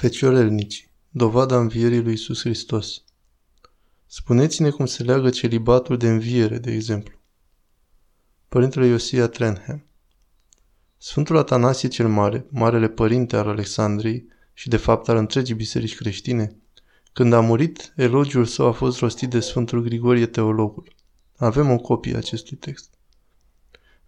Feciorelnici, 0.00 0.90
dovada 1.10 1.58
învierii 1.58 2.02
lui 2.02 2.12
Isus 2.12 2.40
Hristos. 2.40 3.02
Spuneți-ne 4.06 4.70
cum 4.70 4.86
se 4.86 5.02
leagă 5.02 5.30
celibatul 5.30 5.96
de 5.96 6.08
înviere, 6.08 6.58
de 6.58 6.72
exemplu. 6.72 7.18
Părintele 8.48 8.86
Iosia 8.86 9.26
Trenham 9.26 9.84
Sfântul 10.96 11.36
Atanasie 11.36 11.88
cel 11.88 12.08
Mare, 12.08 12.46
marele 12.50 12.88
părinte 12.88 13.36
al 13.36 13.48
Alexandriei 13.48 14.26
și 14.52 14.68
de 14.68 14.76
fapt 14.76 15.08
al 15.08 15.16
întregii 15.16 15.54
biserici 15.54 15.96
creștine, 15.96 16.56
când 17.12 17.32
a 17.32 17.40
murit, 17.40 17.92
elogiul 17.96 18.44
său 18.44 18.66
a 18.66 18.72
fost 18.72 18.98
rostit 18.98 19.30
de 19.30 19.40
Sfântul 19.40 19.82
Grigorie 19.82 20.26
Teologul. 20.26 20.94
Avem 21.36 21.70
o 21.70 21.78
copie 21.78 22.14
a 22.14 22.18
acestui 22.18 22.56
text. 22.56 22.94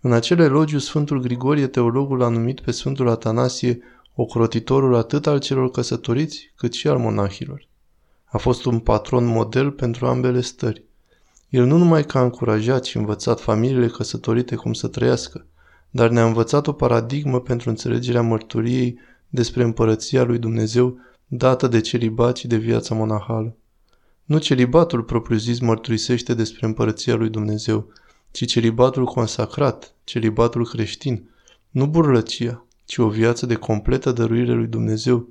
În 0.00 0.12
acel 0.12 0.38
elogiu, 0.38 0.78
Sfântul 0.78 1.20
Grigorie 1.20 1.66
Teologul 1.66 2.22
a 2.22 2.28
numit 2.28 2.60
pe 2.60 2.70
Sfântul 2.70 3.08
Atanasie 3.08 3.82
ocrotitorul 4.14 4.94
atât 4.94 5.26
al 5.26 5.38
celor 5.38 5.70
căsătoriți, 5.70 6.52
cât 6.56 6.72
și 6.72 6.88
al 6.88 6.98
monahilor. 6.98 7.66
A 8.24 8.38
fost 8.38 8.64
un 8.64 8.78
patron 8.78 9.24
model 9.24 9.70
pentru 9.70 10.06
ambele 10.06 10.40
stări. 10.40 10.84
El 11.48 11.64
nu 11.64 11.76
numai 11.76 12.04
că 12.04 12.18
a 12.18 12.22
încurajat 12.22 12.84
și 12.84 12.96
învățat 12.96 13.40
familiile 13.40 13.86
căsătorite 13.86 14.54
cum 14.54 14.72
să 14.72 14.88
trăiască, 14.88 15.46
dar 15.90 16.10
ne-a 16.10 16.26
învățat 16.26 16.66
o 16.66 16.72
paradigmă 16.72 17.40
pentru 17.40 17.68
înțelegerea 17.68 18.22
mărturiei 18.22 18.98
despre 19.28 19.62
împărăția 19.62 20.22
lui 20.22 20.38
Dumnezeu 20.38 20.96
dată 21.26 21.68
de 21.68 21.80
celibat 21.80 22.36
și 22.36 22.46
de 22.46 22.56
viața 22.56 22.94
monahală. 22.94 23.56
Nu 24.24 24.38
celibatul 24.38 25.02
propriu-zis 25.02 25.58
mărturisește 25.58 26.34
despre 26.34 26.66
împărăția 26.66 27.14
lui 27.14 27.28
Dumnezeu, 27.28 27.92
ci 28.30 28.46
celibatul 28.46 29.04
consacrat, 29.04 29.94
celibatul 30.04 30.66
creștin, 30.66 31.30
nu 31.70 31.86
burlăcia, 31.86 32.64
ci 32.92 32.98
o 32.98 33.08
viață 33.08 33.46
de 33.46 33.54
completă 33.54 34.12
dăruire 34.12 34.52
lui 34.52 34.66
Dumnezeu, 34.66 35.28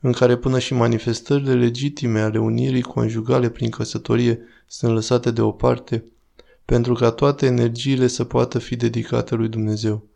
în 0.00 0.12
care 0.12 0.36
până 0.36 0.58
și 0.58 0.74
manifestările 0.74 1.54
legitime 1.54 2.20
ale 2.20 2.38
unirii 2.38 2.82
conjugale 2.82 3.50
prin 3.50 3.70
căsătorie 3.70 4.40
sunt 4.66 4.92
lăsate 4.92 5.30
deoparte, 5.30 6.04
pentru 6.64 6.94
ca 6.94 7.10
toate 7.10 7.46
energiile 7.46 8.06
să 8.06 8.24
poată 8.24 8.58
fi 8.58 8.76
dedicate 8.76 9.34
lui 9.34 9.48
Dumnezeu. 9.48 10.06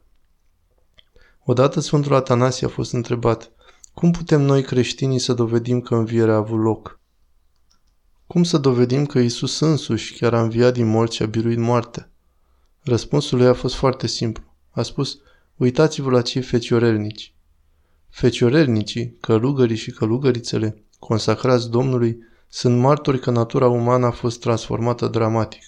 Odată 1.44 1.80
Sfântul 1.80 2.14
Atanasie 2.14 2.66
a 2.66 2.70
fost 2.70 2.92
întrebat, 2.92 3.52
cum 3.94 4.10
putem 4.10 4.40
noi 4.40 4.62
creștinii 4.62 5.18
să 5.18 5.32
dovedim 5.32 5.80
că 5.80 5.94
învierea 5.94 6.34
a 6.34 6.36
avut 6.36 6.62
loc? 6.62 7.00
Cum 8.26 8.42
să 8.42 8.58
dovedim 8.58 9.06
că 9.06 9.18
Isus 9.18 9.60
însuși 9.60 10.14
chiar 10.14 10.34
a 10.34 10.42
înviat 10.42 10.72
din 10.72 10.86
morți 10.86 11.16
și 11.16 11.22
a 11.22 11.26
biruit 11.26 11.58
moartea? 11.58 12.10
Răspunsul 12.82 13.38
lui 13.38 13.46
a 13.46 13.54
fost 13.54 13.74
foarte 13.74 14.06
simplu. 14.06 14.44
A 14.70 14.82
spus, 14.82 15.18
Uitați-vă 15.60 16.10
la 16.10 16.22
cei 16.22 16.42
feciorelnici. 16.42 17.34
Feciorelnicii, 18.10 19.16
călugării 19.20 19.76
și 19.76 19.90
călugărițele, 19.90 20.84
consacrați 20.98 21.70
Domnului, 21.70 22.18
sunt 22.48 22.78
martori 22.78 23.20
că 23.20 23.30
natura 23.30 23.68
umană 23.68 24.06
a 24.06 24.10
fost 24.10 24.40
transformată 24.40 25.06
dramatic. 25.06 25.62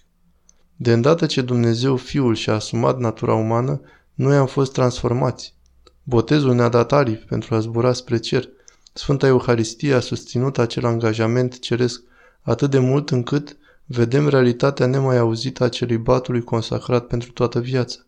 De 0.76 0.92
îndată 0.92 1.26
ce 1.26 1.40
Dumnezeu 1.42 1.96
Fiul 1.96 2.34
și-a 2.34 2.54
asumat 2.54 2.98
natura 2.98 3.34
umană, 3.34 3.80
noi 4.14 4.36
am 4.36 4.46
fost 4.46 4.72
transformați. 4.72 5.54
Botezul 6.02 6.54
ne-a 6.54 6.68
dat 6.68 6.92
aripi 6.92 7.24
pentru 7.24 7.54
a 7.54 7.58
zbura 7.58 7.92
spre 7.92 8.18
cer. 8.18 8.48
Sfânta 8.92 9.26
Euharistie 9.26 9.94
a 9.94 10.00
susținut 10.00 10.58
acel 10.58 10.84
angajament 10.84 11.58
ceresc 11.58 12.02
atât 12.42 12.70
de 12.70 12.78
mult 12.78 13.10
încât 13.10 13.56
vedem 13.84 14.28
realitatea 14.28 14.86
nemai 14.86 15.18
auzită 15.18 15.64
a 15.64 15.68
celibatului 15.68 16.42
consacrat 16.42 17.06
pentru 17.06 17.32
toată 17.32 17.60
viața. 17.60 17.98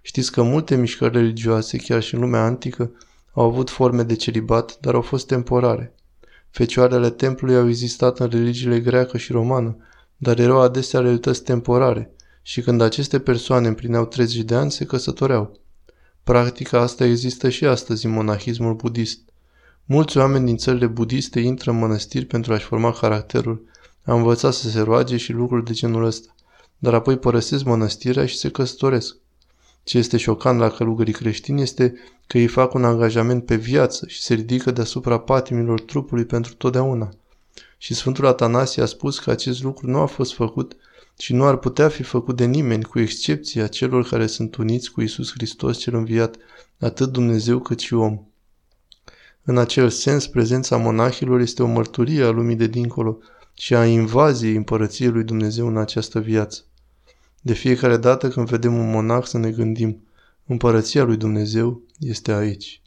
Știți 0.00 0.32
că 0.32 0.42
multe 0.42 0.76
mișcări 0.76 1.16
religioase, 1.16 1.76
chiar 1.76 2.02
și 2.02 2.14
în 2.14 2.20
lumea 2.20 2.44
antică, 2.44 2.90
au 3.32 3.44
avut 3.44 3.70
forme 3.70 4.02
de 4.02 4.14
celibat, 4.14 4.78
dar 4.80 4.94
au 4.94 5.00
fost 5.02 5.26
temporare. 5.26 5.94
Fecioarele 6.50 7.10
templului 7.10 7.56
au 7.56 7.68
existat 7.68 8.18
în 8.18 8.28
religiile 8.28 8.80
greacă 8.80 9.18
și 9.18 9.32
romană, 9.32 9.76
dar 10.16 10.38
erau 10.38 10.60
adesea 10.60 11.00
realități 11.00 11.42
temporare 11.42 12.14
și 12.42 12.60
când 12.60 12.80
aceste 12.80 13.18
persoane 13.18 13.68
împlineau 13.68 14.06
30 14.06 14.42
de 14.42 14.54
ani, 14.54 14.70
se 14.70 14.84
căsătoreau. 14.84 15.60
Practica 16.24 16.80
asta 16.80 17.04
există 17.04 17.48
și 17.48 17.64
astăzi 17.66 18.06
în 18.06 18.12
monahismul 18.12 18.74
budist. 18.74 19.20
Mulți 19.84 20.16
oameni 20.16 20.46
din 20.46 20.56
țările 20.56 20.86
budiste 20.86 21.40
intră 21.40 21.70
în 21.70 21.78
mănăstiri 21.78 22.24
pentru 22.24 22.52
a-și 22.52 22.64
forma 22.64 22.92
caracterul, 22.92 23.64
a 24.04 24.14
învăța 24.14 24.50
să 24.50 24.68
se 24.68 24.80
roage 24.80 25.16
și 25.16 25.32
lucruri 25.32 25.64
de 25.64 25.72
genul 25.72 26.04
ăsta, 26.04 26.34
dar 26.78 26.94
apoi 26.94 27.18
părăsesc 27.18 27.64
mănăstirea 27.64 28.26
și 28.26 28.36
se 28.36 28.50
căsătoresc. 28.50 29.16
Ce 29.82 29.98
este 29.98 30.16
șocant 30.16 30.58
la 30.58 30.70
călugării 30.70 31.12
creștini 31.12 31.62
este 31.62 31.94
că 32.26 32.38
ei 32.38 32.46
fac 32.46 32.74
un 32.74 32.84
angajament 32.84 33.44
pe 33.44 33.56
viață 33.56 34.06
și 34.06 34.22
se 34.22 34.34
ridică 34.34 34.70
deasupra 34.70 35.18
patimilor 35.18 35.80
trupului 35.80 36.24
pentru 36.24 36.54
totdeauna. 36.54 37.10
Și 37.78 37.94
Sfântul 37.94 38.26
Atanasie 38.26 38.82
a 38.82 38.86
spus 38.86 39.18
că 39.18 39.30
acest 39.30 39.62
lucru 39.62 39.86
nu 39.86 39.98
a 39.98 40.06
fost 40.06 40.34
făcut 40.34 40.76
și 41.18 41.32
nu 41.32 41.44
ar 41.44 41.56
putea 41.56 41.88
fi 41.88 42.02
făcut 42.02 42.36
de 42.36 42.44
nimeni, 42.44 42.84
cu 42.84 42.98
excepția 42.98 43.66
celor 43.66 44.08
care 44.08 44.26
sunt 44.26 44.56
uniți 44.56 44.90
cu 44.90 45.00
Isus 45.00 45.32
Hristos 45.32 45.78
cel 45.78 45.94
înviat, 45.94 46.36
atât 46.78 47.12
Dumnezeu 47.12 47.58
cât 47.58 47.78
și 47.78 47.94
om. 47.94 48.20
În 49.44 49.58
acel 49.58 49.90
sens, 49.90 50.26
prezența 50.26 50.76
monahilor 50.76 51.40
este 51.40 51.62
o 51.62 51.66
mărturie 51.66 52.24
a 52.24 52.30
lumii 52.30 52.56
de 52.56 52.66
dincolo 52.66 53.18
și 53.54 53.74
a 53.74 53.86
invaziei 53.86 54.54
împărăției 54.54 55.08
lui 55.08 55.24
Dumnezeu 55.24 55.66
în 55.66 55.76
această 55.76 56.20
viață. 56.20 56.64
De 57.40 57.52
fiecare 57.52 57.96
dată 57.96 58.28
când 58.28 58.48
vedem 58.48 58.74
un 58.74 58.90
monah 58.90 59.24
să 59.24 59.38
ne 59.38 59.50
gândim, 59.50 60.02
împărăția 60.46 61.04
lui 61.04 61.16
Dumnezeu 61.16 61.82
este 61.98 62.32
aici. 62.32 62.82